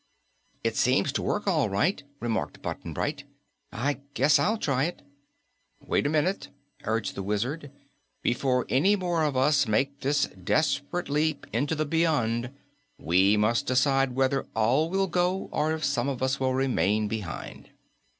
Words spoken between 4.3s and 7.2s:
I'll try it." "Wait a minute," urged